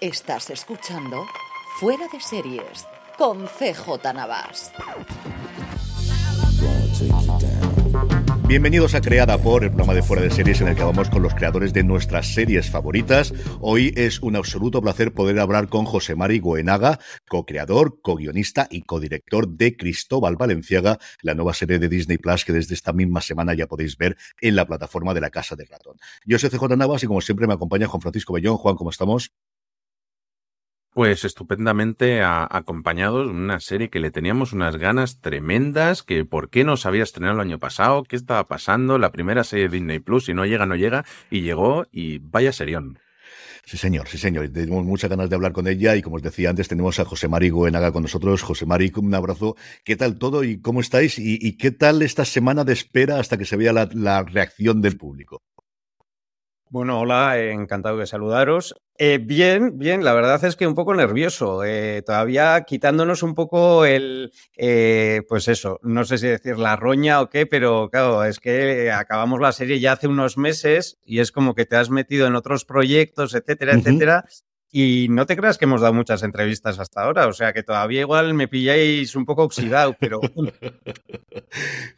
[0.00, 1.26] Estás escuchando
[1.78, 4.72] Fuera de Series con CJ Navas.
[8.46, 11.22] Bienvenidos a Creada por, el programa de Fuera de Series en el que vamos con
[11.22, 13.32] los creadores de nuestras series favoritas.
[13.60, 16.98] Hoy es un absoluto placer poder hablar con José Mari Goenaga,
[17.28, 22.74] co-creador, co-guionista y co-director de Cristóbal Valenciaga, la nueva serie de Disney Plus que desde
[22.74, 25.96] esta misma semana ya podéis ver en la plataforma de la Casa del Ratón.
[26.26, 28.56] Yo soy CJ Navas y como siempre me acompaña Juan Francisco Bellón.
[28.58, 29.32] Juan, ¿cómo estamos?
[30.94, 36.64] Pues estupendamente a, acompañados una serie que le teníamos unas ganas tremendas, que por qué
[36.64, 40.26] no se había el año pasado, qué estaba pasando, la primera serie de Disney Plus,
[40.26, 42.98] si no llega, no llega, y llegó y vaya serión.
[43.64, 44.50] Sí, señor, sí, señor.
[44.50, 47.26] Tenemos muchas ganas de hablar con ella y como os decía antes, tenemos a José
[47.26, 48.42] Mari Goenaga con nosotros.
[48.42, 49.56] José Mari, un abrazo.
[49.84, 51.18] ¿Qué tal todo y cómo estáis?
[51.18, 55.42] ¿Y, qué tal esta semana de espera hasta que se vea la reacción del público?
[56.72, 58.74] Bueno, hola, encantado de saludaros.
[58.96, 63.84] Eh, bien, bien, la verdad es que un poco nervioso, eh, todavía quitándonos un poco
[63.84, 68.40] el, eh, pues eso, no sé si decir la roña o qué, pero claro, es
[68.40, 72.26] que acabamos la serie ya hace unos meses y es como que te has metido
[72.26, 74.24] en otros proyectos, etcétera, etcétera,
[74.74, 78.00] y no te creas que hemos dado muchas entrevistas hasta ahora, o sea que todavía
[78.00, 80.20] igual me pilláis un poco oxidado, pero...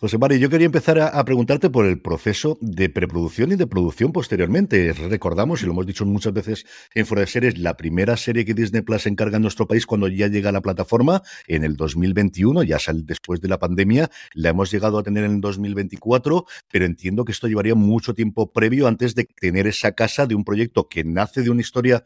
[0.00, 4.12] José Mari, yo quería empezar a, preguntarte por el proceso de preproducción y de producción
[4.12, 4.92] posteriormente.
[4.92, 8.54] Recordamos, y lo hemos dicho muchas veces en Fuera de Series, la primera serie que
[8.54, 12.64] Disney Plus encarga en nuestro país cuando ya llega a la plataforma en el 2021,
[12.64, 16.84] ya sale después de la pandemia, la hemos llegado a tener en el 2024, pero
[16.84, 20.88] entiendo que esto llevaría mucho tiempo previo antes de tener esa casa de un proyecto
[20.88, 22.02] que nace de una historia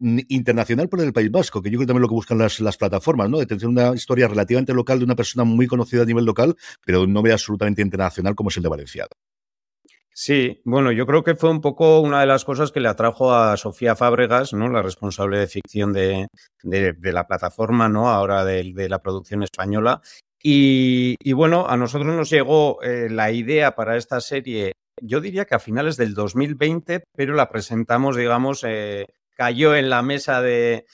[0.00, 2.76] internacional por el País Vasco, que yo creo que también lo que buscan las, las
[2.76, 3.38] plataformas, ¿no?
[3.38, 7.06] De tener una historia relativamente local de una persona muy conocida a nivel local, pero
[7.06, 9.10] no ve absolutamente internacional como es el de Valenciaga.
[10.18, 13.34] Sí, bueno, yo creo que fue un poco una de las cosas que le atrajo
[13.34, 14.70] a Sofía Fábregas, ¿no?
[14.70, 16.28] La responsable de ficción de,
[16.62, 18.08] de, la plataforma, ¿no?
[18.08, 20.00] Ahora de, de la producción española.
[20.42, 25.44] Y, y, bueno, a nosotros nos llegó eh, la idea para esta serie, yo diría
[25.44, 29.04] que a finales del 2020, pero la presentamos, digamos, eh,
[29.36, 30.86] cayó en la mesa de,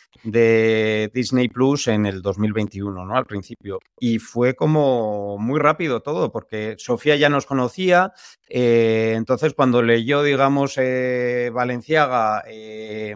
[1.15, 3.17] Disney Plus en el 2021, ¿no?
[3.17, 3.79] Al principio.
[3.99, 8.13] Y fue como muy rápido todo, porque Sofía ya nos conocía.
[8.49, 13.15] Eh, entonces, cuando leyó, digamos, eh, Valenciaga eh,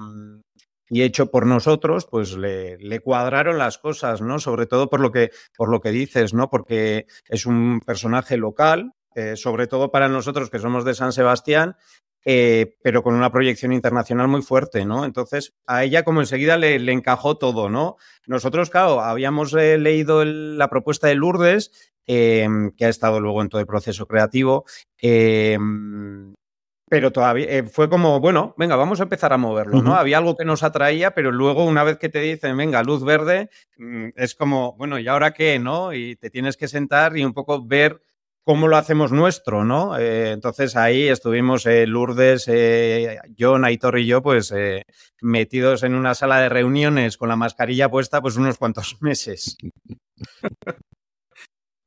[0.89, 4.39] y hecho por nosotros, pues le, cuadraron las cosas, ¿no?
[4.39, 6.49] Sobre todo por lo que, por lo que dices, ¿no?
[6.49, 8.93] Porque es un personaje local,
[9.35, 11.77] sobre todo para nosotros que somos de San Sebastián,
[12.29, 15.05] eh, pero con una proyección internacional muy fuerte, ¿no?
[15.05, 17.99] Entonces, a ella como enseguida le, encajó todo, ¿no?
[18.27, 21.71] Nosotros, claro, habíamos eh, leído la propuesta de Lourdes,
[22.05, 24.65] em, que ha estado luego en todo el proceso creativo,
[24.99, 26.35] em,
[26.89, 29.95] pero todavía eh, fue como, bueno, venga, vamos a empezar a moverlo, ¿no?
[29.95, 33.51] Había algo que nos atraía, pero luego una vez que te dicen, venga, luz verde,
[33.77, 35.93] mm, es como, bueno, ¿y ahora qué, no?
[35.93, 38.01] Y te tienes que sentar y un poco ver
[38.47, 39.99] cómo lo hacemos nuestro, ¿no?
[39.99, 44.85] Eh, entonces ahí estuvimos eh, Lourdes, eh, John, Aitor y yo, pues eh,
[45.21, 49.57] metidos en una sala de reuniones con la mascarilla puesta, pues unos cuantos meses.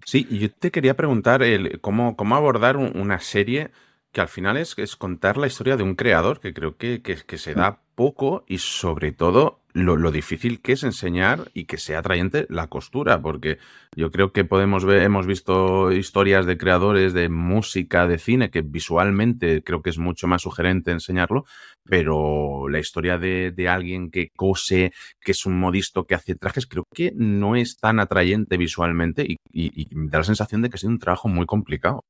[0.06, 3.72] Sí, yo te quería preguntar el, cómo, cómo abordar una serie
[4.12, 7.18] que al final es, es, contar la historia de un creador, que creo que, que,
[7.18, 11.78] que se da poco y sobre todo lo, lo, difícil que es enseñar y que
[11.78, 13.60] sea atrayente la costura, porque
[13.96, 18.62] yo creo que podemos ver, hemos visto historias de creadores de música, de cine, que
[18.62, 21.46] visualmente creo que es mucho más sugerente enseñarlo,
[21.84, 24.92] pero la historia de, de alguien que cose,
[25.22, 29.38] que es un modisto que hace trajes, creo que no es tan atrayente visualmente y,
[29.52, 32.04] y, y me da la sensación de que ha sido un trabajo muy complicado.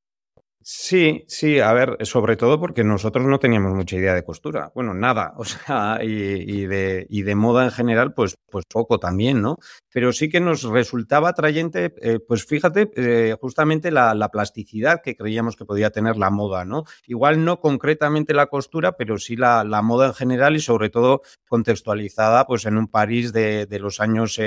[0.62, 4.70] Sí, sí, a ver, sobre todo porque nosotros no teníamos mucha idea de costura.
[4.74, 9.40] Bueno, nada, o sea, y, de, y de, moda en general, pues, pues poco también,
[9.40, 9.56] ¿no?
[9.90, 15.56] Pero sí que nos resultaba atrayente, eh, pues fíjate, eh, justamente la, plasticidad que creíamos
[15.56, 16.84] que podía tener la moda, ¿no?
[17.06, 22.46] Igual no concretamente la costura, pero sí la, moda en general y sobre todo contextualizada,
[22.46, 24.38] pues en un París de, los años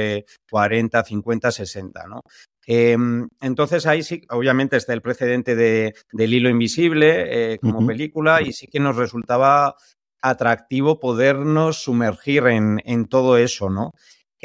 [0.50, 2.21] 40, 50, 60, ¿no?
[2.65, 8.42] Em, entonces ahí sí, obviamente está el precedente de, del hilo invisible eh, como película
[8.42, 9.75] y sí que nos resultaba
[10.21, 13.92] atractivo podernos sumergir en, en todo eso, ¿no?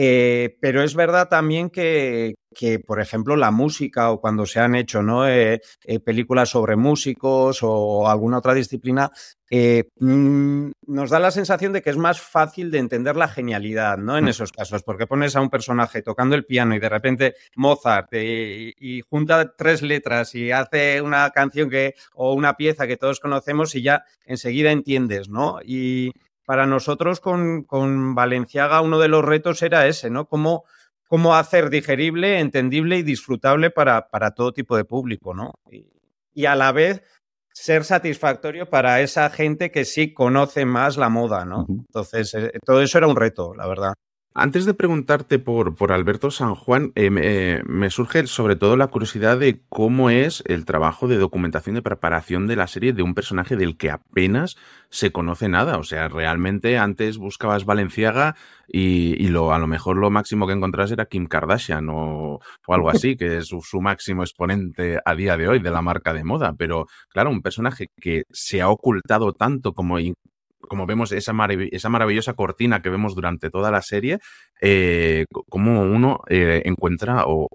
[0.00, 4.77] Eh, pero es verdad también que, que, por ejemplo, la música o cuando se han
[4.77, 5.27] hecho ¿no?
[5.27, 9.11] Eh, eh, películas sobre músicos o alguna otra disciplina,
[9.50, 14.17] mm, nos da la sensación de que es más fácil de entender la genialidad ¿no?
[14.17, 14.29] en mm.
[14.29, 18.75] esos casos, porque pones a un personaje tocando el piano y de repente Mozart y,
[18.79, 23.75] y junta tres letras y hace una canción que, o una pieza que todos conocemos
[23.75, 25.59] y ya enseguida entiendes, ¿no?
[25.65, 26.12] Y,
[26.49, 30.31] para nosotros con, con, Valenciaga uno de los retos era ese, ¿no?
[30.31, 30.65] Cómo,
[31.06, 35.53] cómo hacer digerible, entendible y disfrutable para, para todo tipo de público, ¿no?
[35.71, 37.03] Y, a la vez
[37.53, 41.67] ser satisfactorio para esa gente que sí conoce más la moda, ¿no?
[41.69, 43.93] Entonces, eh, todo eso era un reto, la verdad.
[44.40, 48.87] Antes de preguntarte por, por Alberto San Juan, eh, eh, me, surge sobre todo la
[48.87, 53.14] curiosidad de cómo es el trabajo de documentación de preparación de la serie de un
[53.14, 54.56] personaje del que apenas
[54.90, 55.76] se conoce nada.
[55.79, 58.37] O sea, realmente antes buscabas Valenciaga
[58.69, 62.38] y, lo, a lo mejor lo máximo que encontrás era Kim Kardashian o,
[62.69, 66.23] algo así, que es su, máximo exponente a día de hoy de la marca de
[66.23, 66.55] moda.
[66.56, 69.99] Pero claro, un personaje que se ha ocultado tanto como
[70.60, 71.32] como vemos esa,
[71.70, 74.19] esa maravillosa cortina que vemos durante toda la serie,
[74.60, 77.49] eh, cómo uno eh, encuentra o,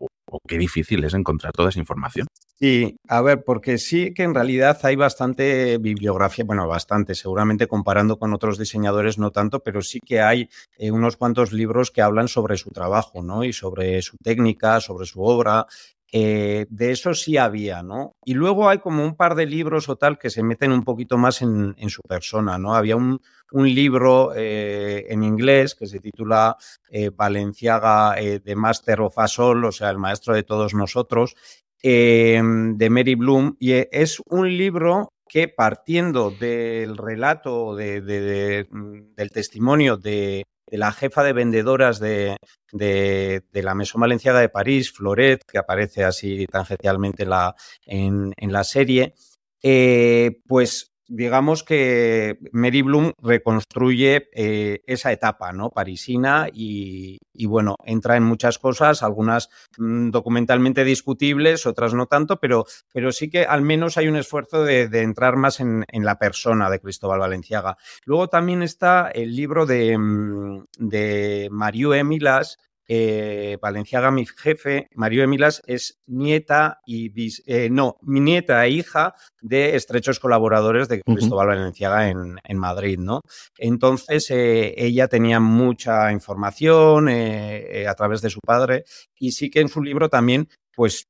[0.48, 2.26] qué difícil es encontrar toda esa información.
[2.60, 8.18] Sí, a ver, porque sí que en realidad hay bastante bibliografía, bueno, bastante, seguramente comparando
[8.18, 12.28] con otros diseñadores no tanto, pero sí que hay eh, unos cuantos libros que hablan
[12.28, 13.44] sobre su trabajo, ¿no?
[13.44, 15.68] Y sobre su técnica, sobre su obra,
[16.16, 18.16] eh, de eso sí había, ¿no?
[18.24, 21.18] Y luego hay como un par de libros o tal que se meten un poquito
[21.18, 22.76] más en, su persona, ¿no?
[22.76, 23.20] Había un,
[23.52, 26.56] libro eh, en inglés que se titula
[26.92, 31.36] eh, Valenciaga de Master of All, o sea, el maestro de todos nosotros,
[31.82, 40.44] de Mary Bloom, y es un libro que partiendo del relato, mm, del testimonio de,
[40.68, 42.38] de la jefa de vendedoras de,
[42.72, 47.56] de, la Maison Valenciaga de París, Floret, que aparece así tangencialmente en la,
[47.86, 49.14] en, la serie,
[49.62, 55.70] eh, pues digamos que Mary Bloom reconstruye eh, esa etapa ¿no?
[55.70, 62.66] parisina y, bueno, entra en muchas cosas, algunas mm, documentalmente discutibles, otras no tanto, pero,
[62.94, 66.80] pero sí que al menos hay un esfuerzo de, entrar más en, la persona de
[66.80, 67.78] Cristóbal Valenciaga.
[68.06, 72.58] Luego también está el libro de, mm, de Mario Emilas,
[72.88, 77.12] eh, Valenciaga, mi jefe, Mario Emilas, es nieta y
[77.46, 83.22] eh, no, mi nieta e hija de estrechos colaboradores de Cristóbal Valenciaga en, Madrid, ¿no?
[83.58, 88.84] Entonces eh, ella tenía mucha información a través de su padre
[89.18, 91.08] y sí que en su libro también pues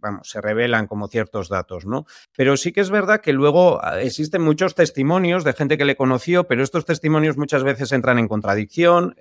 [0.00, 2.06] vamos, se revelan como ciertos datos, ¿no?
[2.36, 5.96] Pero sí que es verdad que luego ah, existen muchos testimonios de gente que le
[5.96, 9.16] conoció, pero estos testimonios muchas veces entran en contradicción.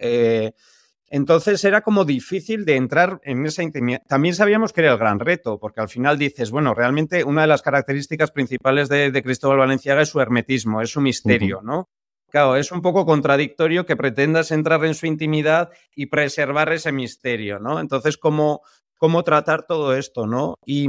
[1.10, 4.02] Entonces era como difícil de entrar en esa intimidad.
[4.08, 7.48] También sabíamos que era el gran reto, porque al final dices, bueno, realmente una de
[7.48, 11.90] las características principales de, Cristóbal Valenciaga es su hermetismo, es su misterio, ¿no?
[12.30, 17.60] Claro, es un poco contradictorio que pretendas entrar en su intimidad y preservar ese misterio,
[17.60, 17.80] ¿no?
[17.80, 18.62] Entonces, ¿cómo,
[18.98, 20.56] cómo tratar todo esto, ¿no?
[20.66, 20.88] Y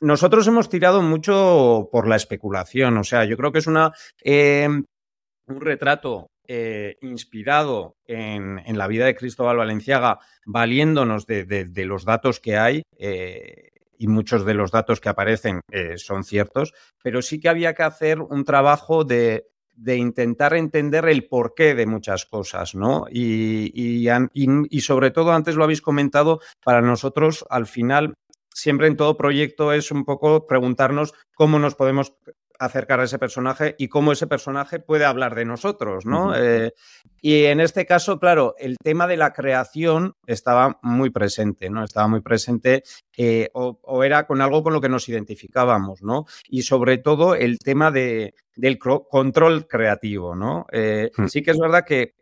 [0.00, 3.92] nosotros hemos tirado mucho por la especulación, o sea, yo creo que es una,
[4.24, 12.40] eh, un retrato eh, inspirado en, la vida de Cristóbal Valenciaga, valiéndonos de, los datos
[12.40, 17.40] que hay, eh, y muchos de los datos que aparecen eh, son ciertos, pero sí
[17.40, 19.46] que había que hacer un trabajo de,
[19.86, 23.06] intentar entender el porqué de muchas cosas, ¿no?
[23.10, 28.14] Y, y, sobre todo, antes lo habéis comentado, para nosotros al final
[28.56, 32.14] siempre en todo proyecto es un poco preguntarnos cómo nos podemos
[32.58, 36.34] acercar a ese personaje y cómo ese personaje puede hablar de nosotros, ¿no?
[36.36, 36.72] Eh,
[37.20, 41.84] y en este caso, claro, el tema de la creación estaba muy presente, ¿no?
[41.84, 42.82] Estaba muy presente
[43.16, 46.26] eh, o, era con algo con lo que nos identificábamos, ¿no?
[46.48, 50.66] Y sobre todo el tema de, del control creativo, ¿no?
[50.72, 51.26] Eh, hmm.
[51.26, 52.14] Sí que es verdad que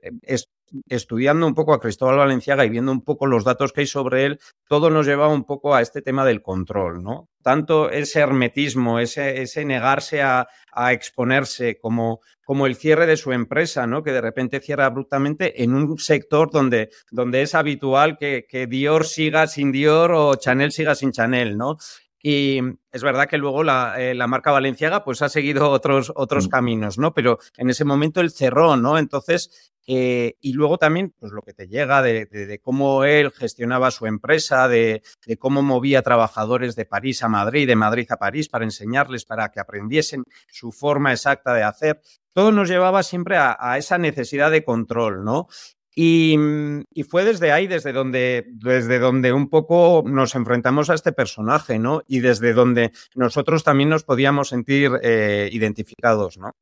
[0.89, 4.25] estudiando un poco a Cristóbal Valenciaga y viendo un poco los datos que hay sobre
[4.25, 7.29] él, todo nos llevaba un poco a este tema del control, ¿no?
[7.43, 10.49] Tanto ese hermetismo, ese, ese negarse a,
[10.91, 14.03] exponerse, como, como, el cierre de su empresa, ¿no?
[14.03, 19.07] Que de repente cierra abruptamente en un sector donde, donde es habitual que, que Dior
[19.07, 21.77] siga sin Dior o Chanel siga sin Chanel, ¿no?
[22.27, 22.59] Y
[22.91, 26.49] es verdad que luego la, eh, marca Valenciaga pues ha seguido otros, otros mm.
[26.49, 27.13] caminos, ¿no?
[27.13, 28.97] Pero en ese momento él cerró, ¿no?
[28.97, 34.07] Entonces, eh, y luego también, pues lo que te llega de, cómo él gestionaba su
[34.07, 35.03] empresa, de,
[35.39, 39.61] cómo movía trabajadores de París a Madrid, de Madrid a París, para enseñarles, para que
[39.61, 42.01] aprendiesen su forma exacta de hacer.
[42.33, 45.49] Todo nos llevaba siempre a, esa necesidad de control, ¿no?
[45.97, 51.13] Mm, y, fue desde ahí, desde donde, desde donde un poco nos enfrentamos a este
[51.13, 52.03] personaje, ¿no?
[52.09, 56.53] Y desde donde nosotros también nos podíamos sentir eh, identificados, ¿no?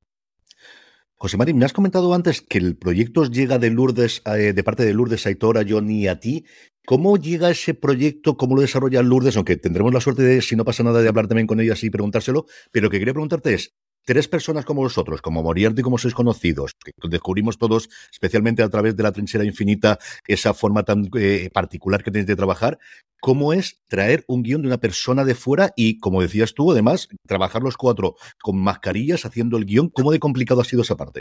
[1.23, 4.65] José Mari, me has comentado antes que el proyecto os llega de Lourdes, eh, de
[4.65, 6.47] parte de Lourdes Aitor a Johnny y a ti.
[6.85, 8.37] ¿Cómo llega ese proyecto?
[8.37, 9.37] ¿Cómo lo desarrolla Lourdes?
[9.37, 11.91] Aunque tendremos la suerte de, si no pasa nada, de hablar también con ella y
[11.91, 12.47] preguntárselo.
[12.73, 13.73] Pero lo que quería preguntarte es,
[14.05, 18.97] tres personas como vosotros, como Moriarty, como sois conocidos, que descubrimos todos, especialmente a través
[18.97, 22.79] de la trinchera infinita, esa forma tan eh, particular que tenéis de trabajar,
[23.21, 27.09] ¿cómo es traer un guion de una persona de fuera y, como decías tú, además,
[27.27, 29.89] trabajar los cuatro con mascarillas haciendo el guion?
[29.89, 31.21] ¿Cómo de complicado ha sido esa parte?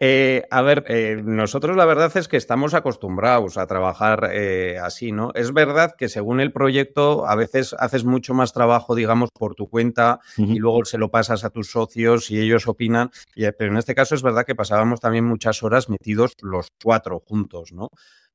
[0.00, 5.10] Eh, a ver, eh, nosotros la verdad es que estamos acostumbrados a trabajar eh, así,
[5.10, 5.32] ¿no?
[5.34, 9.68] Es verdad que según el proyecto a veces haces mucho más trabajo, digamos, por tu
[9.68, 13.96] cuenta y luego se lo pasas a tus socios y ellos opinan, pero en este
[13.96, 17.90] caso es verdad que pasábamos también muchas horas metidos los cuatro juntos, ¿no?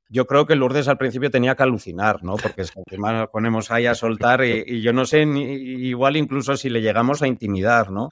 [0.10, 2.36] yo creo que Lourdes al principio tenía que alucinar, ¿no?
[2.36, 6.70] Porque encima nos ponemos ahí a soltar y, yo no sé, ni, igual incluso si
[6.70, 8.10] le llegamos a intimidar, ¿no?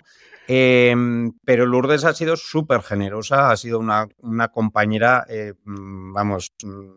[0.48, 4.08] Em, pero Lourdes ha sido súper generosa, ha sido una,
[4.52, 6.90] compañera, eh, mm, vamos, mm,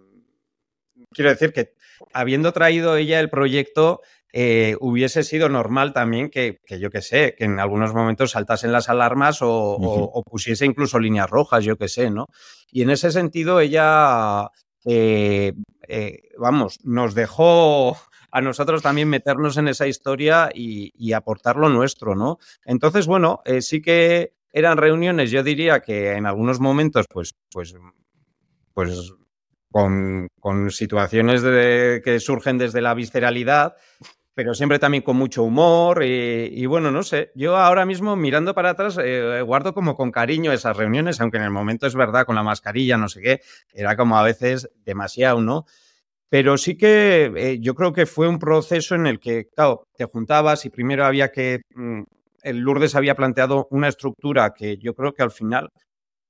[1.11, 1.75] quiero decir que
[2.13, 4.01] habiendo traído ella el proyecto,
[4.33, 8.89] eh, hubiese sido normal también que, yo que sé, que en algunos momentos saltasen las
[8.89, 12.27] alarmas o, pusiese incluso líneas rojas, yo que sé, ¿no?
[12.73, 14.49] Y en ese sentido ella,
[14.85, 15.53] eh,
[16.37, 17.97] vamos, nos dejó
[18.35, 22.39] a nosotros también meternos en esa historia y, aportar lo nuestro, ¿no?
[22.65, 27.77] Entonces, bueno, eh, sí que eran reuniones, yo diría que en algunos momentos, pues, pues,
[28.73, 29.15] pues
[29.71, 30.29] con,
[30.71, 33.77] situaciones que surgen desde la visceralidad,
[34.35, 38.71] pero siempre también con mucho humor y, bueno, no sé, yo ahora mismo mirando para
[38.71, 42.35] atrás eh, guardo como con cariño esas reuniones, aunque en el momento es verdad, con
[42.35, 43.41] la mascarilla, no sé qué,
[43.73, 45.67] era como a veces demasiado, ¿no?
[46.35, 50.05] Pero sí que eh, yo creo que fue un proceso en el que, claro, te
[50.07, 51.61] juntabas y primero había que.
[51.77, 52.03] Mm,
[52.43, 55.69] el Lourdes había planteado una estructura que yo creo que al final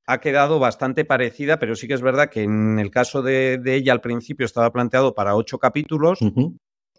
[0.07, 3.95] ha quedado bastante parecida, pero sí que es verdad que en el caso de, ella
[3.95, 6.19] al principio estaba planteado para ocho capítulos,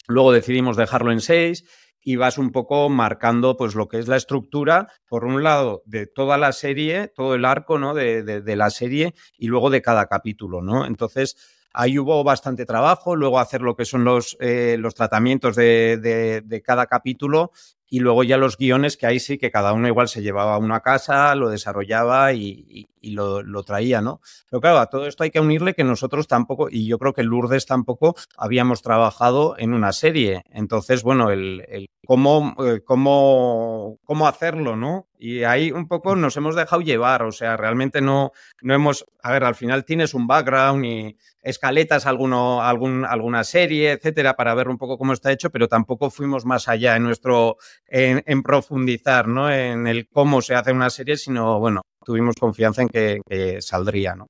[0.07, 1.63] luego decidimos dejarlo en seis
[2.01, 6.07] y vas un poco marcando pues lo que es la estructura, por un lado, de
[6.07, 7.93] toda la serie, todo el arco ¿no?
[7.93, 10.87] de, de la serie y luego de cada capítulo, ¿no?
[10.87, 16.41] Entonces Ahí hubo bastante trabajo, luego hacer lo que son los, eh, los tratamientos de,
[16.45, 17.51] de, cada capítulo
[17.89, 20.59] y luego ya los guiones que ahí sí que cada uno igual se llevaba a
[20.59, 24.19] una casa, lo desarrollaba y, lo, traía, ¿no?
[24.49, 27.21] Pero claro, a todo esto hay que unirle que nosotros tampoco, y yo creo que
[27.21, 30.43] Lourdes tampoco habíamos trabajado en una serie.
[30.49, 35.07] Entonces, bueno, el, cómo, eh, cómo, cómo hacerlo, ¿no?
[35.17, 39.31] Y ahí un poco nos hemos dejado llevar, o sea, realmente no, no hemos, a
[39.31, 44.67] ver, al final tienes un background y escaletas alguno, algún, alguna serie, etcétera, para ver
[44.67, 49.51] un poco cómo está hecho, pero tampoco fuimos más allá en nuestro, en, profundizar, ¿no?
[49.51, 54.27] En el cómo se hace una serie, sino, bueno, tuvimos confianza en que, saldría, ¿no?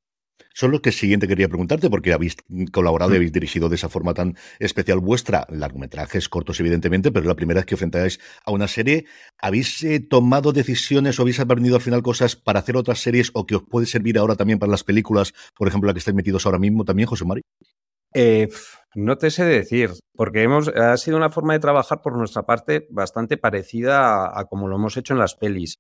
[0.54, 2.38] Son lo que siguiente quería preguntarte, porque habéis
[2.72, 3.18] colaborado y mm.
[3.18, 7.60] habéis dirigido de esa forma tan especial vuestra, largometrajes cortos, evidentemente, pero es la primera
[7.60, 9.06] vez que enfrentáis a una serie.
[9.38, 13.46] ¿Habéis eh, tomado decisiones o habéis aprendido al final cosas para hacer otras series o
[13.46, 16.46] que os puede servir ahora también para las películas, por ejemplo, la que estáis metidos
[16.46, 17.42] ahora mismo también, José Mari?
[18.16, 18.48] Eh,
[18.96, 22.88] no te sé decir, porque hemos, ha sido una forma de trabajar por nuestra parte
[22.90, 25.76] bastante parecida a, como lo hemos hecho en las pelis.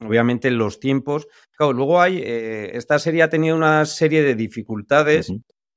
[0.00, 1.28] obviamente los tiempos.
[1.56, 2.18] Claro, luego hay.
[2.18, 5.32] Eh, esta serie ha tenido una serie de dificultades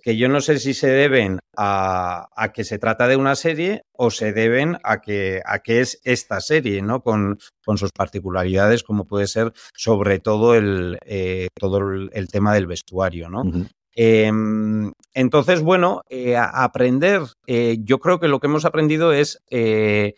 [0.08, 4.10] que yo no sé si se deben a, que se trata de una serie o
[4.10, 7.01] se deben a que, a que es esta serie, ¿no?
[7.01, 12.67] Con, con sus particularidades, como puede ser sobre todo el, eh, todo el, tema del
[12.67, 13.44] vestuario, ¿no?
[14.00, 20.13] Em, entonces, bueno, eh, aprender, eh, yo creo que lo que hemos aprendido es eh,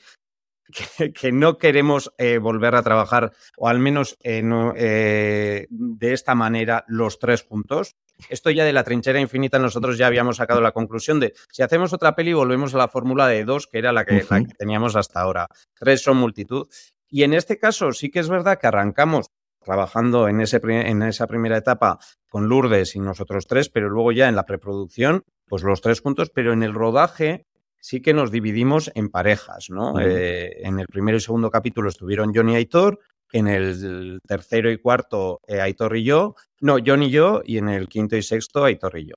[1.16, 7.20] que, no queremos eh, volver a trabajar, o al menos eh, de esta manera, los
[7.20, 7.96] tres juntos.
[8.28, 11.94] Esto ya de la trinchera infinita, nosotros ya habíamos sacado la conclusión de si hacemos
[11.94, 14.98] otra peli, volvemos a la fórmula de dos, que era la que, la que teníamos
[14.98, 15.48] hasta ahora.
[15.74, 16.68] Tres son multitud.
[17.08, 19.28] Y en este caso sí que es verdad que arrancamos
[19.64, 22.00] trabajando en, ese, en esa primera etapa
[22.30, 26.32] con Lourdes y nosotros tres, pero luego ya en la preproducción, pues los tres juntos,
[26.34, 27.46] pero en el rodaje
[27.82, 30.00] sí que nos dividimos en parejas, ¿no?
[30.00, 33.00] Eh, en el primero y segundo capítulo estuvieron Johnny y Aitor,
[33.32, 37.70] en el tercero y cuarto eh, Aitor y yo, no, Johnny y yo, y en
[37.70, 39.16] el quinto y sexto Aitor y yo.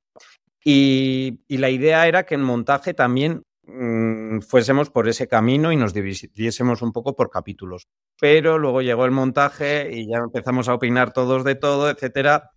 [0.65, 5.77] Y, y la idea era que en montaje también Mm, fuésemos por ese camino y
[5.77, 7.89] nos dividiésemos un poco por capítulos.
[8.21, 12.51] Pero luego llegó el montaje y ya empezamos a opinar todos de todo, etcétera,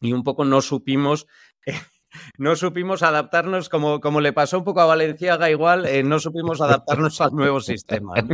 [0.00, 1.26] y un poco no supimos.
[2.38, 6.60] no supimos adaptarnos, como, como le pasó un poco a Valenciaga, igual, eh, no supimos
[6.60, 8.14] adaptarnos al nuevo sistema.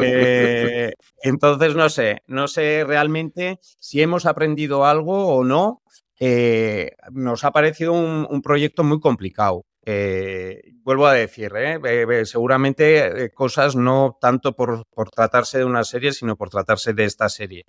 [0.00, 0.92] Eh,
[1.22, 5.82] entonces, no sé, no sé realmente si hemos aprendido algo o no.
[6.20, 9.64] Eh, nos ha parecido un proyecto muy complicado.
[9.86, 12.24] Eh, vuelvo a decir, ¿eh?
[12.24, 17.28] seguramente eh, cosas no tanto por, tratarse de una serie, sino por tratarse de esta
[17.28, 17.64] serie.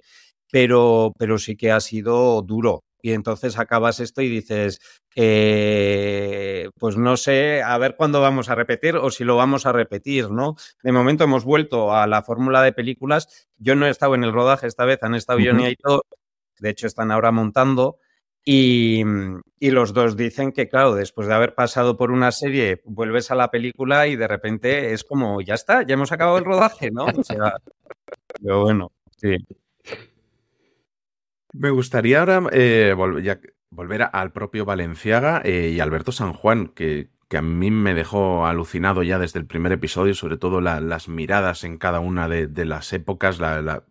[0.52, 2.84] Pero, pero sí que ha sido duro.
[3.02, 4.80] Y entonces acabas esto y dices,
[6.80, 10.32] pues no sé, a ver cuándo vamos a repetir o si lo vamos a repetir,
[10.32, 10.56] ¿no?
[10.82, 13.48] De momento hemos vuelto a la fórmula de películas.
[13.58, 16.04] Yo no he estado en el rodaje esta vez, han estado Johnny y todo.
[16.60, 18.00] De hecho, están ahora montando.
[18.48, 23.32] Mm, y, los dos dicen que, claro, después de haber pasado por una serie, vuelves
[23.32, 26.92] a la película y de repente es como, ya está, ya hemos acabado el rodaje,
[26.92, 27.06] ¿no?
[27.06, 27.56] O sea,
[28.42, 29.38] pero bueno, sí.
[31.54, 32.94] Me gustaría ahora eh,
[33.70, 38.46] volver al propio Valenciaga eh, y Alberto San Juan, que, que, a mí me dejó
[38.46, 42.92] alucinado ya desde el primer episodio, sobre todo las miradas en cada una de, las
[42.92, 43.84] épocas, la,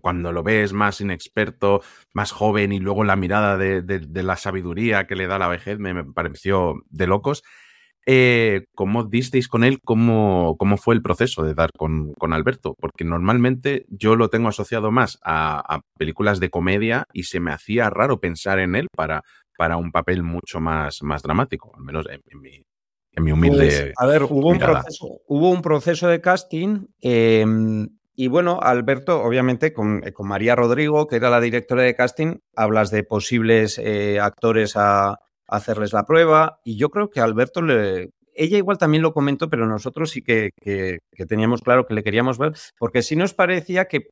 [0.00, 1.82] cuando lo ves más inexperto,
[2.12, 6.04] más joven y luego la mirada de, la sabiduría que le da la vejez me,
[6.04, 7.42] pareció de locos.
[8.04, 9.78] Eh, ¿Cómo disteis con él?
[9.84, 12.74] ¿Cómo, ¿Cómo, fue el proceso de dar con, con, Alberto?
[12.80, 17.90] Porque normalmente yo lo tengo asociado más a, películas de comedia y se me hacía
[17.90, 19.22] raro pensar en él para,
[19.56, 22.64] para un papel mucho más, más dramático, al menos en, mi,
[23.12, 23.58] en mi, humilde.
[23.58, 26.86] Pues, a ver, hubo un, proceso, hubo un, proceso, de casting.
[27.00, 27.88] Em,
[28.22, 32.92] y bueno, Alberto, obviamente, eh, con, María Rodrigo, que era la directora de casting, hablas
[32.92, 36.60] de posibles eh, actores a, hacerles la prueba.
[36.62, 38.10] Y yo creo que Alberto le.
[38.36, 40.50] Ella igual también lo comentó, pero nosotros sí que,
[41.26, 44.06] teníamos claro que le queríamos ver, porque sí nos parecía que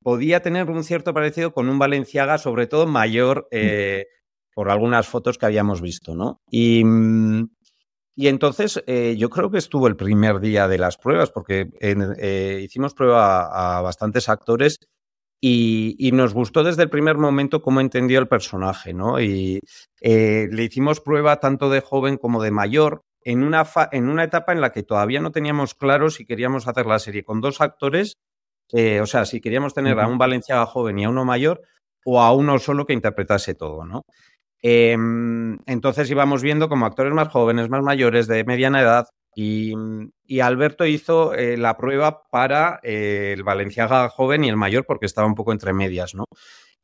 [0.00, 3.56] podía tener un cierto parecido con un Valenciaga, sobre todo mayor, mm.
[3.56, 4.06] eh,
[4.54, 6.38] por algunas fotos que habíamos visto, ¿no?
[6.52, 7.48] Y, mm,
[8.18, 12.60] y entonces eh, yo creo que estuvo el primer día de las pruebas, porque eh,
[12.64, 14.78] hicimos prueba a, bastantes actores
[15.38, 19.20] y, nos gustó desde el primer momento cómo entendió el personaje, ¿no?
[19.20, 19.60] Y
[20.00, 24.52] eh, le hicimos prueba tanto de joven como de mayor en una, en una etapa
[24.52, 28.14] en la que todavía no teníamos claro si queríamos hacer la serie con dos actores,
[28.72, 31.62] o sea, si queríamos tener a un Valenciaga joven y a uno mayor
[32.04, 34.02] o a uno solo que interpretase todo, ¿no?
[34.68, 39.72] Em, entonces íbamos viendo como actores más jóvenes, más mayores, de mediana edad, y,
[40.40, 45.28] Alberto hizo eh, la prueba para eh, el Valenciaga joven y el mayor, porque estaba
[45.28, 46.24] un poco entre medias, ¿no?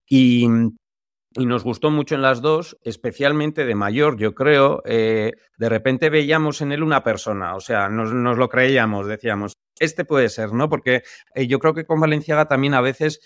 [0.08, 0.46] Y,
[1.36, 4.82] nos gustó mucho en las dos, especialmente de mayor, yo creo.
[4.84, 9.54] Eh, de repente veíamos en él una persona, o sea, nos, nos, lo creíamos, decíamos,
[9.80, 10.68] este puede ser, ¿no?
[10.68, 11.02] Porque
[11.34, 13.18] yo creo que con Valenciaga también a veces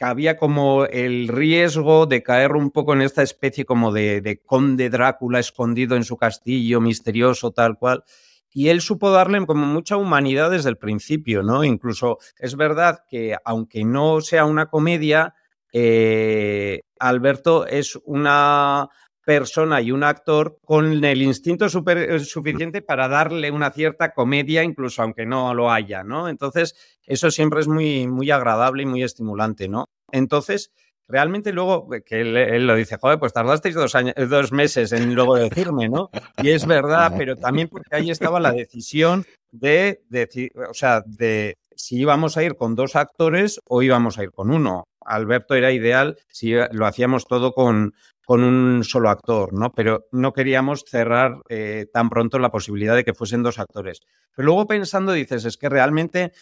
[0.00, 5.38] había como el riesgo de caer un poco en esta especie como de, conde Drácula
[5.38, 8.04] escondido en su castillo, misterioso, tal cual.
[8.52, 11.62] Y él supo darle como mucha humanidad desde el principio, ¿no?
[11.62, 15.34] Incluso es verdad que aunque no sea una comedia,
[15.72, 18.88] eh, Alberto es una
[19.26, 25.02] persona y un actor con el instinto eh, suficiente para darle una cierta comedia, incluso
[25.02, 26.28] aunque no lo haya, ¿no?
[26.28, 29.86] Entonces, eso siempre es muy, muy agradable y muy estimulante, ¿no?
[30.12, 30.70] Entonces,
[31.08, 35.12] realmente luego, eh, que él, lo dice, joder, pues tardasteis dos, años, dos meses en
[35.16, 36.08] luego decirme, ¿no?
[36.40, 41.58] Y es verdad, pero también porque ahí estaba la decisión de decir, o sea, de
[41.74, 44.84] si íbamos a ir con dos actores o íbamos a ir con uno.
[45.04, 47.94] Alberto era ideal si lo hacíamos todo con,
[48.26, 49.72] con un solo actor, ¿no?
[49.72, 54.00] Pero no queríamos cerrar eh, tan pronto la posibilidad de que fuesen dos actores.
[54.34, 56.32] Pero luego pensando dices, es que realmente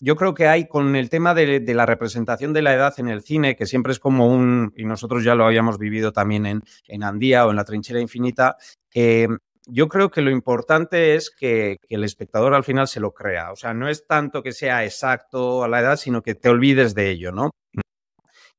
[0.00, 3.22] yo creo que hay con el tema de, la representación de la edad en el
[3.22, 7.02] cine, que siempre es como un, y nosotros ya lo habíamos vivido también en, en
[7.02, 8.56] Andía o en La Trinchera Infinita,
[8.94, 9.26] eh,
[9.66, 13.50] yo creo que lo importante es que, el espectador al final se lo crea.
[13.50, 16.94] O sea, no es tanto que sea exacto a la edad, sino que te olvides
[16.94, 17.50] de ello, ¿no?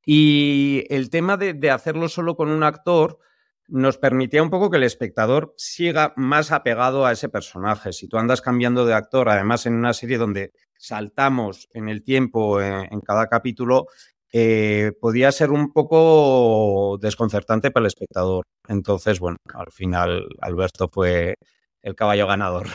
[0.06, 3.20] Y el tema de, hacerlo solo con un actor
[3.68, 7.94] nos permitía un poco que el espectador siga más apegado a ese personaje.
[7.94, 12.62] Si tú andas cambiando de actor, además en una serie donde saltamos en el tiempo
[12.62, 13.88] en cada capítulo,
[14.32, 18.46] eh, podía ser un poco desconcertante para el espectador.
[18.68, 21.36] Entonces, bueno, al final Alberto fue
[21.82, 22.68] el caballo ganador.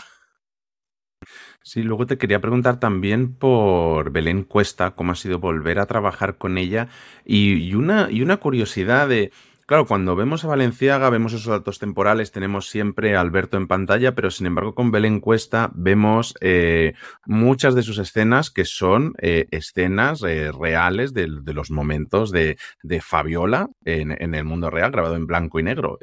[1.67, 6.37] Sí, luego te quería preguntar también por Belén Cuesta, cómo ha sido volver a trabajar
[6.37, 6.89] con ella.
[7.25, 9.33] Y, una, y una curiosidad de
[9.67, 14.15] Claro, cuando vemos a Valenciaga, vemos esos datos temporales, tenemos siempre a Alberto en pantalla,
[14.15, 16.93] pero sin embargo con Belén Cuesta vemos eh,
[17.25, 22.59] muchas de sus escenas que son eh, escenas eh, reales de, los momentos de,
[23.01, 25.99] Fabiola en, el mundo real, grabado en blanco y negro.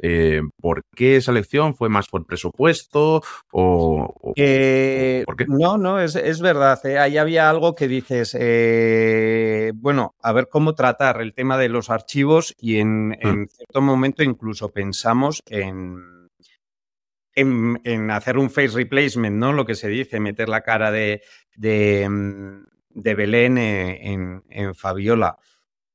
[0.60, 1.74] ¿Por qué esa elección?
[1.74, 3.22] ¿Fue más por presupuesto
[3.52, 5.46] o, por qué?
[5.46, 6.80] No, no, es, es verdad.
[6.98, 8.36] Ahí había algo que dices,
[9.76, 14.22] bueno, a ver cómo tratar el tema de los archivos y en mm cierto momento
[14.22, 16.28] incluso pensamos en,
[17.34, 19.52] en, hacer un face replacement, ¿no?
[19.52, 21.22] Lo que se dice, meter la cara de,
[21.56, 25.38] de, mm, Belén en, Fabiola.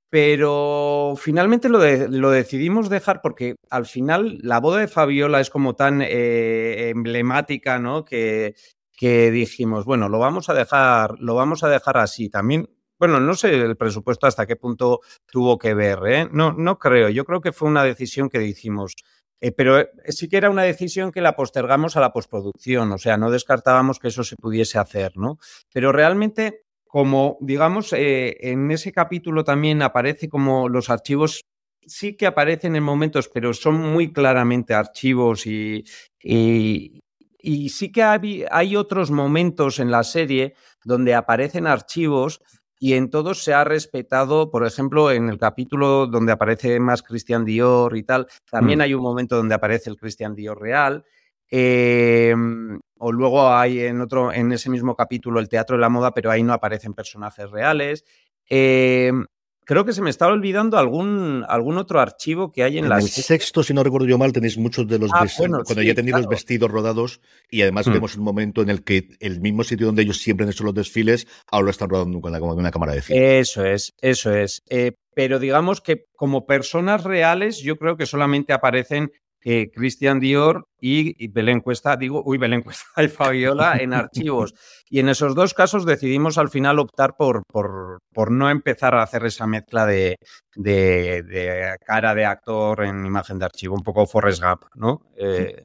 [0.09, 5.75] Pero finalmente lo, lo, decidimos dejar porque al final la boda de Fabiola es como
[5.75, 8.05] tan eh, emblemática, ¿no?
[8.05, 8.55] Que,
[8.97, 12.29] que dijimos, bueno, lo vamos a dejar, lo vamos a dejar así.
[12.29, 16.29] También bueno, no sé el presupuesto hasta qué punto tuvo que ver, ¿eh?
[16.31, 17.09] No, no creo.
[17.09, 18.95] Yo creo que fue una decisión que hicimos.
[19.39, 22.97] Eh, pero eh, sí que era una decisión que la postergamos a la postproducción, o
[22.97, 25.37] sea, no descartábamos que eso se pudiese hacer, ¿no?
[25.71, 31.43] Pero realmente, como digamos, en ese capítulo también aparece como los archivos
[31.87, 35.83] sí que aparecen en momentos, pero son muy claramente archivos y,
[36.21, 42.41] y, sí que hay, otros momentos en la serie donde aparecen archivos
[42.79, 47.45] y en todos se ha respetado, por ejemplo, en el capítulo donde aparece más Christian
[47.45, 48.81] Dior y tal, también mm.
[48.81, 51.03] hay un momento donde aparece el Christian Dior real.
[51.49, 56.11] Em, o luego hay en otro, en ese mismo capítulo, el teatro de la moda,
[56.13, 58.03] pero ahí no aparecen personajes reales.
[58.49, 59.11] Eh,
[59.67, 62.97] creo que se me estaba olvidando algún, algún otro archivo que hay en, en la.
[62.99, 65.93] El sexto, si no recuerdo yo mal, tenéis muchos de los ah, vestidos, cuando ya
[65.93, 67.19] tenéis los vestidos rodados
[67.51, 67.91] y además hmm.
[67.91, 70.73] vemos un momento en el que el mismo sitio donde ellos siempre han hecho los
[70.73, 73.39] desfiles, ahora lo están rodando con, una cámara de cine.
[73.39, 74.63] Eso es, eso es.
[74.69, 79.11] Eh, pero digamos que como personas reales, yo creo que solamente aparecen
[79.49, 84.53] eh, Christian Dior y, Belén Cuesta, digo, uy, Belén Cuesta y Fabiola en archivos.
[84.89, 89.03] Y en esos dos casos decidimos al final optar por, por, por no empezar a
[89.03, 90.15] hacer esa mezcla de,
[90.55, 95.01] de, cara de actor en imagen de archivo, un poco Forrest Gump, ¿no?
[95.17, 95.63] Eh,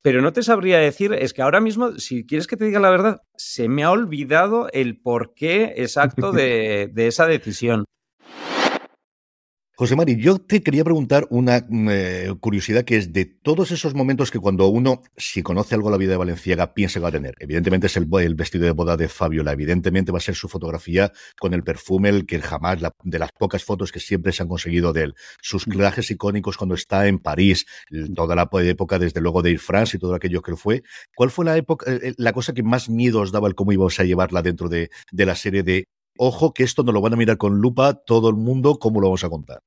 [0.00, 2.88] pero no te sabría decir, es que ahora mismo, si quieres que te diga la
[2.88, 7.84] verdad, se me ha olvidado el porqué exacto de, de esa decisión.
[9.78, 13.94] José Mari, yo te quería preguntar una mm, eh, curiosidad que es de todos esos
[13.94, 17.10] momentos que cuando uno, si conoce algo de la vida de Valenciaga, piensa que va
[17.10, 17.36] a tener.
[17.38, 21.54] Evidentemente es el, vestido de boda de Fabiola, evidentemente va a ser su fotografía con
[21.54, 25.04] el perfume, el que jamás, de las pocas fotos que siempre se han conseguido de
[25.04, 25.14] él.
[25.40, 25.70] Sus mm.
[25.70, 27.64] trajes icónicos cuando está en París,
[28.16, 30.82] toda la época desde luego de Air France y todo aquello que fue.
[31.14, 33.70] ¿Cuál fue la época, eh, eh, la cosa que más miedo os daba el cómo
[33.70, 35.86] íbamos a llevarla dentro de, de la serie de
[36.18, 39.08] ojo que esto no lo van a mirar con lupa todo el mundo, ¿cómo lo
[39.08, 39.60] vamos a contar?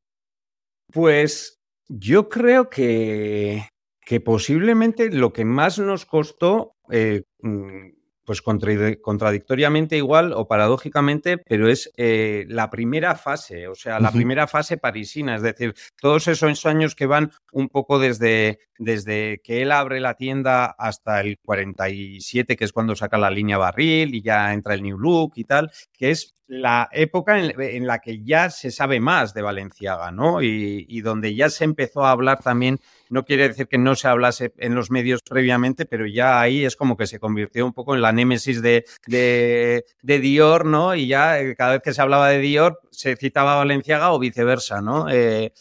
[0.91, 3.67] Pues yo creo que,
[4.05, 7.89] que posiblemente lo que más nos costó, eh, mm,
[8.31, 14.47] pues contradictoriamente igual o paradójicamente, pero es eh, la primera fase, o sea, la primera
[14.47, 19.73] fase parisina, es decir, todos esos años que van un poco desde, desde que él
[19.73, 24.53] abre la tienda hasta el 47, que es cuando saca la línea barril y ya
[24.53, 28.71] entra el New Look y tal, que es la época en, la que ya se
[28.71, 30.41] sabe más de Valenciaga, ¿no?
[30.41, 32.79] Y, donde ya se empezó a hablar también,
[33.11, 36.75] no quiere decir que no se hablase en los medios previamente, pero ya ahí es
[36.75, 39.83] como que se convirtió un poco en la némesis de, de,
[40.19, 40.95] Dior, ¿no?
[40.95, 44.19] Y ya eh, cada vez que se hablaba de Dior se citaba a Valenciaga o
[44.19, 45.09] viceversa, ¿no?
[45.09, 45.51] Eh,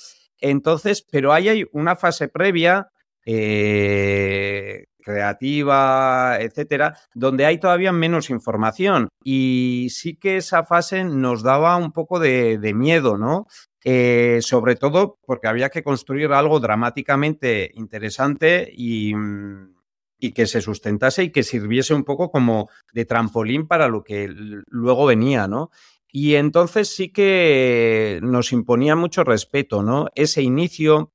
[0.40, 2.88] entonces, pero ahí hay una fase previa
[3.26, 9.08] eh, creativa, etcétera, donde hay todavía menos información.
[9.24, 13.46] Y sí que esa fase nos daba un poco de, miedo, ¿no?
[13.82, 19.14] Eh, sobre todo porque había que construir algo dramáticamente interesante y,
[20.18, 24.28] y, que se sustentase y que sirviese un poco como de trampolín para lo que
[24.28, 25.70] luego venía, ¿no?
[26.12, 30.08] Y entonces sí que nos imponía mucho respeto, ¿no?
[30.14, 31.12] Ese inicio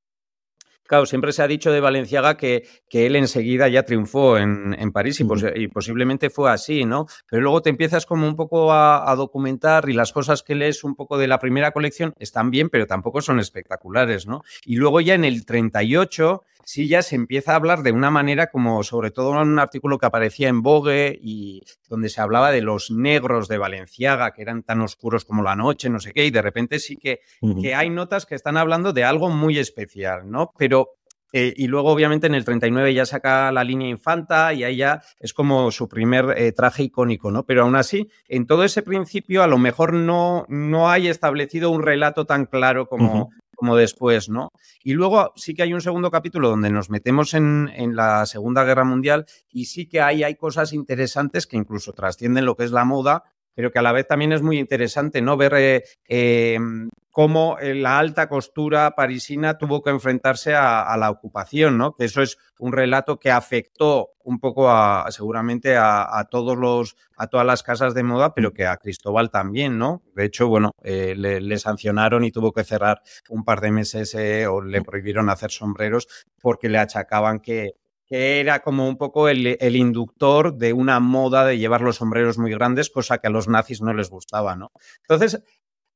[0.88, 5.20] Claro, siempre se ha dicho de Valenciaga que, que él enseguida ya triunfó en, París
[5.20, 7.08] y, y, posiblemente fue así, ¿no?
[7.30, 10.84] Pero luego te empiezas como un poco a, a, documentar y las cosas que lees
[10.84, 14.44] un poco de la primera colección están bien, pero tampoco son espectaculares, ¿no?
[14.64, 18.48] Y luego ya en el 38 sí ya se empieza a hablar de una manera
[18.48, 22.62] como, sobre todo en un artículo que aparecía en Vogue y donde se hablaba de
[22.62, 26.32] los negros de Valenciaga, que eran tan oscuros como la noche, no sé qué, y
[26.32, 27.22] de repente sí que,
[27.62, 30.52] que hay notas que están hablando de algo muy especial, ¿no?
[30.58, 30.90] Pero
[31.38, 35.02] eh, y luego, obviamente, en el 39 ya saca la línea Infanta y ahí ya
[35.20, 37.44] es como su primer eh, traje icónico, ¿no?
[37.44, 41.84] Pero aún así, en todo ese principio, a lo mejor no, no hay establecido un
[41.84, 43.32] relato tan claro como,
[43.66, 44.50] como después, ¿no?
[44.84, 48.84] Y luego sí que hay un segundo capítulo donde nos metemos en, la Segunda Guerra
[48.84, 53.24] Mundial y sí que hay cosas interesantes que incluso trascienden lo que es la moda,
[53.56, 55.38] pero que a la vez también es muy interesante, ¿no?
[55.38, 61.78] Ver eh, em, cómo eh, la alta costura parisina tuvo que enfrentarse a, la ocupación,
[61.78, 61.96] ¿no?
[61.98, 67.46] Eso es un relato que afectó un poco a, seguramente a, todos los, a todas
[67.46, 70.02] las casas de moda, pero que a Cristóbal también, ¿no?
[70.14, 74.46] De hecho, bueno, eh, le, sancionaron y tuvo que cerrar un par de meses eh,
[74.48, 76.10] o le prohibieron hacer sombreros
[76.42, 81.58] porque le achacaban que, que era como un poco el, inductor de una moda de
[81.58, 84.72] llevar los sombreros muy grandes, cosa que a los nazis no les gustaba, ¿no?
[85.02, 85.44] Entonces,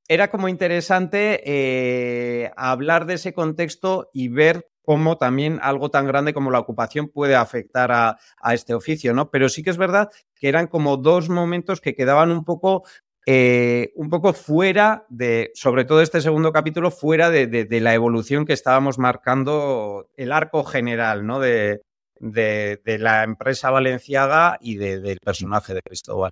[0.08, 6.34] era como interesante eh, hablar de ese contexto y ver cómo también algo tan grande
[6.34, 8.18] como la ocupación puede afectar a,
[8.52, 9.30] este oficio, ¿no?
[9.30, 12.84] Pero sí que es verdad que eran como dos momentos que quedaban un poco
[13.28, 18.54] eh, un poco fuera de, sobre todo este segundo capítulo, fuera de, la evolución que
[18.54, 21.40] estábamos marcando el arco general, ¿no?
[21.40, 21.84] De,
[22.20, 26.32] la empresa valenciaga y del personaje de Cristóbal.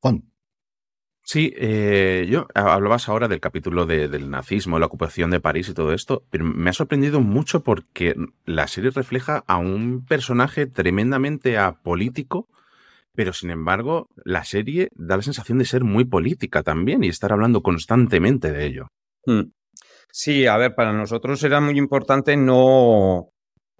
[0.00, 0.34] Juan.
[1.26, 5.94] Sí, eh, yo hablabas ahora del capítulo del nazismo, la ocupación de París y todo
[5.94, 12.46] esto, pero me ha sorprendido mucho porque la serie refleja a un personaje tremendamente apolítico,
[13.14, 17.32] pero sin embargo la serie da la sensación de ser muy política también y estar
[17.32, 18.88] hablando constantemente de ello.
[19.24, 19.44] Hmm.
[20.10, 23.30] Sí, a ver, para nosotros era muy importante no,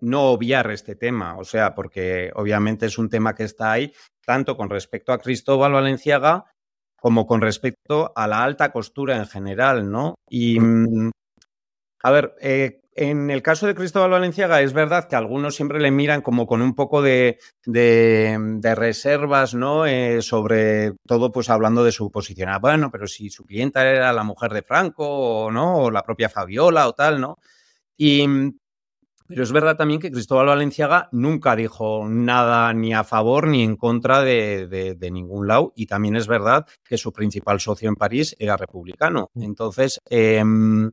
[0.05, 3.93] no obviar este tema, o sea, porque obviamente es un tema que está ahí,
[4.25, 6.45] tanto con respecto a Cristóbal Valenciaga,
[7.01, 10.15] como con respecto a la alta costura en general, ¿no?
[10.29, 11.11] Y, mm,
[12.03, 15.91] a ver, eh, en el caso de Cristóbal Valenciaga es verdad que algunos siempre le
[15.91, 19.85] miran como con un poco de, de, reservas, ¿no?
[19.85, 22.51] Eh, sobre todo, pues hablando de su posición.
[22.51, 26.03] Ah, bueno, pero si su clienta era la mujer de Franco, o no, o la
[26.03, 27.37] propia Fabiola o tal, ¿no?
[27.97, 28.27] Y,
[29.27, 33.77] pero es verdad también que Cristóbal Valenciaga nunca dijo nada ni a favor ni en
[33.77, 35.73] contra de, ningún lado.
[35.77, 39.31] Y también es verdad que su principal socio en París era republicano.
[39.35, 39.43] Mm.
[39.43, 40.91] Entonces, em,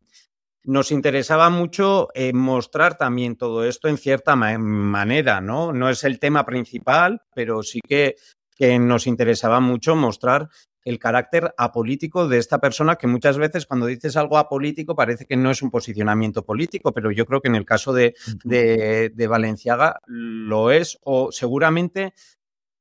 [0.64, 5.74] nos interesaba mucho eh, mostrar también todo esto en cierta manera, ¿no?
[5.74, 8.16] No es el tema principal, pero sí que,
[8.56, 10.50] que nos interesaba mucho mostrar
[10.84, 15.38] el carácter apolítico de esta persona, que muchas veces cuando dices algo apolítico parece que
[15.38, 20.00] no es un posicionamiento político, pero yo creo que en el caso de, de, Valenciaga
[20.08, 22.14] lo es, o seguramente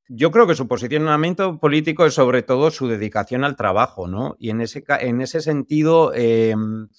[0.07, 4.35] yo creo que su posicionamiento político es sobre todo su dedicación al trabajo, ¿no?
[4.39, 6.89] Y en ese, en ese sentido, em,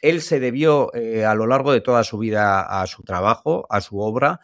[0.00, 3.80] él se debió eh, a lo largo de toda su vida a su trabajo, a
[3.80, 4.40] su obra,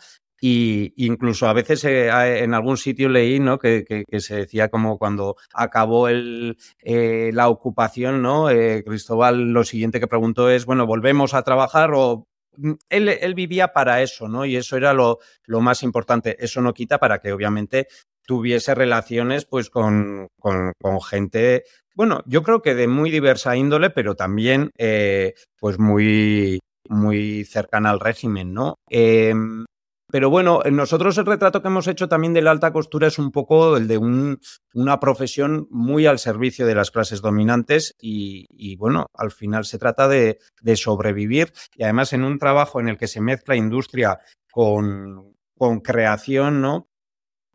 [0.46, 2.10] y incluso a veces eh,
[2.44, 3.58] en algún sitio leí ¿no?
[3.58, 8.50] que, se decía como cuando acabó el, eh, la ocupación, ¿no?
[8.50, 12.26] Eh, Cristóbal lo siguiente que preguntó es, bueno, ¿volvemos a trabajar o
[12.58, 14.44] mm, él, vivía para eso, ¿no?
[14.44, 16.36] Y eso era lo, lo, más importante.
[16.38, 17.86] Eso no quita para que obviamente
[18.26, 20.74] tuviese relaciones pues con, con,
[21.08, 24.70] gente, bueno, yo creo que de muy diversa índole, pero también
[25.58, 28.74] pues muy, muy cercana al régimen, ¿no?
[28.90, 29.64] Em,
[30.10, 33.32] pero bueno, nosotros el retrato que hemos hecho también de la alta costura es un
[33.32, 39.30] poco el de una profesión muy al servicio de las clases dominantes y, bueno, al
[39.32, 40.38] final se trata de,
[40.76, 44.20] sobrevivir y además en un trabajo en el que se mezcla industria
[44.52, 45.34] con,
[45.82, 46.88] creación, ¿no?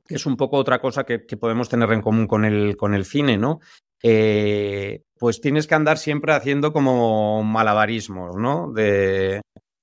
[0.07, 3.05] Que es un poco otra cosa que, podemos tener en común con el, con el
[3.05, 3.59] cine, ¿no?
[4.01, 8.71] Eh, pues tienes que andar siempre haciendo como malabarismos, ¿no?
[8.71, 9.41] De,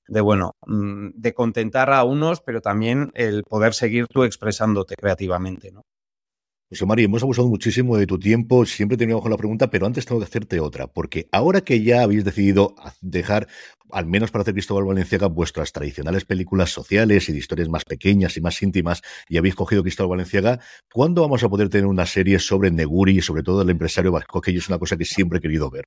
[0.08, 5.72] de bueno, mm, de contentar a unos, pero también el poder seguir tú expresándote creativamente,
[5.72, 5.82] ¿no?
[6.68, 10.04] José María, hemos abusado muchísimo de tu tiempo, siempre teníamos con la pregunta, pero antes
[10.04, 13.46] tengo que hacerte otra, porque ahora que ya habéis decidido dejar,
[13.92, 18.36] al menos para hacer Cristóbal Valenciaga, vuestras tradicionales películas sociales y de historias más pequeñas
[18.36, 20.58] y más íntimas, y habéis cogido Cristóbal Valenciaga,
[20.92, 24.40] ¿cuándo vamos a poder tener una serie sobre Neguri y sobre todo el empresario vasco,
[24.40, 25.84] que es una cosa que siempre he querido ver?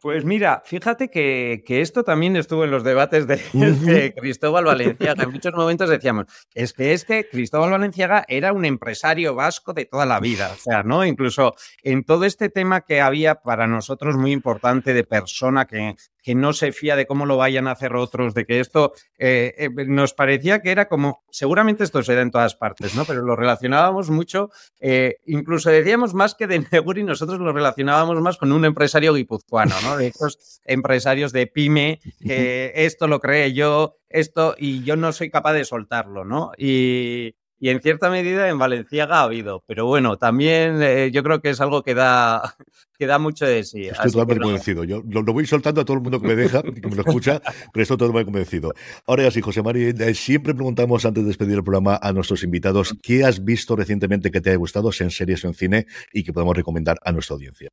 [0.00, 5.24] Pues mira, fíjate que, esto también estuvo en los debates de, Cristóbal Valenciaga.
[5.24, 10.06] En muchos momentos decíamos, es que este Cristóbal Valenciaga era un empresario vasco de toda
[10.06, 10.52] la vida.
[10.52, 11.04] O sea, ¿no?
[11.04, 15.96] Incluso en todo este tema que había para nosotros muy importante de persona que,
[16.28, 19.54] que no se fía de cómo lo vayan a hacer otros, de que esto eh,
[19.56, 23.06] eh, nos parecía que era como, seguramente esto se da en todas partes, ¿no?
[23.06, 28.36] Pero lo relacionábamos mucho, eh, incluso decíamos más que de Neguri, nosotros lo relacionábamos más
[28.36, 29.87] con un empresario guipuzcoano, ¿no?
[29.96, 35.30] De estos empresarios de pyme, que esto lo cree yo, esto, y yo no soy
[35.30, 36.52] capaz de soltarlo, ¿no?
[36.56, 41.40] Y, y en cierta medida en Valenciaga ha habido, pero bueno, también eh, yo creo
[41.40, 42.56] que es algo que da,
[42.98, 43.86] que da mucho de sí.
[43.86, 44.84] Estoy totalmente convencido.
[44.84, 47.40] Yo lo, voy soltando a todo el mundo que me deja, que me lo escucha,
[47.72, 48.72] pero estoy totalmente convencido.
[49.06, 52.44] Ahora ya sí, José María, eh, siempre preguntamos antes de despedir el programa a nuestros
[52.44, 55.86] invitados qué has visto recientemente que te haya gustado, sea en series o en cine,
[56.12, 57.70] y que podemos recomendar a nuestra audiencia.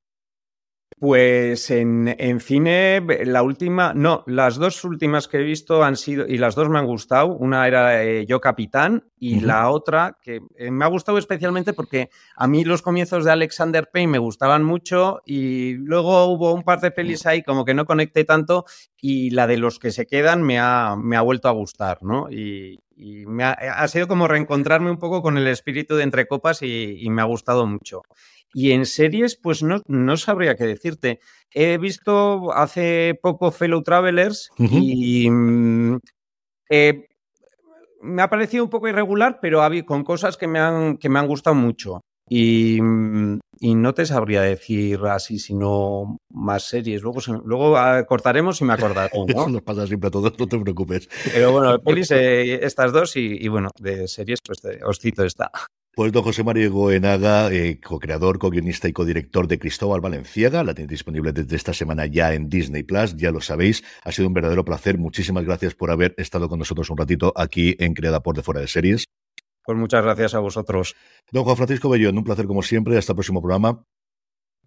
[0.98, 6.38] Pues en, cine, la última, no, las dos últimas que he visto han sido, y
[6.38, 7.36] las dos me han gustado.
[7.36, 12.10] Una era eh, Yo Capitán y la otra que eh, me ha gustado especialmente porque
[12.38, 16.80] a mí los comienzos de Alexander Payne me gustaban mucho y luego hubo un par
[16.80, 18.64] de pelis ahí como que no conecté tanto
[18.96, 22.32] y la de los que se quedan me ha, me ha vuelto a gustar, ¿no?
[22.32, 27.06] Y, me ha, sido como reencontrarme un poco con el espíritu de Entre Copas y
[27.10, 28.04] me ha gustado mucho.
[28.58, 31.20] Y en series, pues no, no sabría qué decirte.
[31.52, 35.98] He visto hace poco Fellow Travelers y mm,
[36.70, 37.06] eh,
[38.02, 41.28] me ha parecido un poco irregular, pero con cosas que me han, que me han
[41.28, 42.00] gustado mucho.
[42.30, 47.02] Y, mm, y, no te sabría decir así, sino más series.
[47.02, 49.12] Luego, luego ah, cortaremos y me acordaré.
[49.28, 51.10] Eso nos pasa siempre a todos, no te preocupes.
[51.34, 55.52] Pero bueno, pelis, eh, estas dos y, bueno, de series, pues os cito esta.
[55.96, 60.90] Pues don José María Goenaga, eh, co-creador, co-guionista y co-director de Cristóbal Valenciaga, la tenéis
[60.90, 63.82] disponible desde esta semana ya en Disney Plus, ya lo sabéis.
[64.04, 64.98] Ha sido un verdadero placer.
[64.98, 68.60] Muchísimas gracias por haber estado con nosotros un ratito aquí en Creada por de Fuera
[68.60, 69.06] de Series.
[69.64, 70.98] Pues muchas gracias a vosotros.
[71.32, 72.98] Don Juan Francisco Bellón, un placer como siempre.
[72.98, 73.86] Hasta el próximo programa.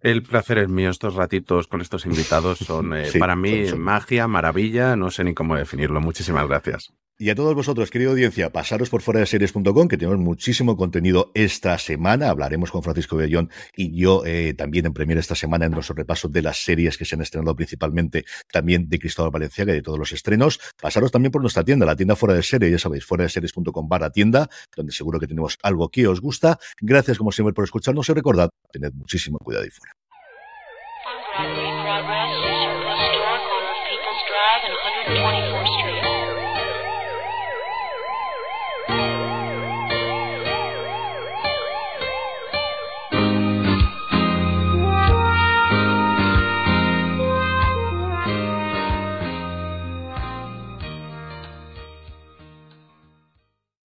[0.01, 0.89] El placer es mío.
[0.89, 4.95] Estos ratitos con estos invitados son eh, para mí magia, maravilla.
[4.95, 6.01] No sé ni cómo definirlo.
[6.01, 6.91] Muchísimas gracias.
[7.21, 11.31] Y a todos vosotros, querida audiencia, pasaros por fuera de series.com, que tenemos muchísimo contenido
[11.33, 12.29] esta semana.
[12.29, 16.29] Hablaremos con Francisco Bellón y yo eh, también en Premier esta semana en nuestro repaso
[16.29, 19.99] de las series que se han estrenado principalmente también de Cristóbal Valenciaga y de todos
[19.99, 20.61] los estrenos.
[20.81, 23.89] Pasaros también por nuestra tienda, la tienda fuera de serie, ya sabéis, fuera de series.com
[23.89, 26.57] barra tienda, donde seguro que tenemos algo que os gusta.
[26.79, 29.93] Gracias como siempre por escucharnos y recordad, tened muchísimo cuidado y fuera.